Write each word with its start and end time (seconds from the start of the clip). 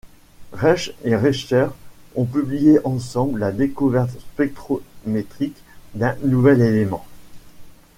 Reich 0.51 0.95
et 1.03 1.15
Richter 1.15 1.67
ont 2.15 2.25
publié 2.25 2.79
ensemble 2.87 3.37
la 3.41 3.51
découverte 3.51 4.17
spectrométrique 4.33 5.57
d'un 5.93 6.15
nouvel 6.23 6.59
élément. 6.63 7.05